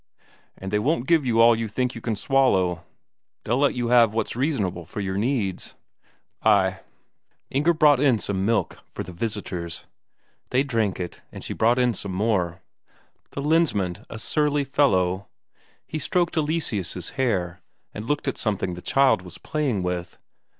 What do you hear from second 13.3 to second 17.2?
The Lensmand a surly fellow? He stroked Eleseus'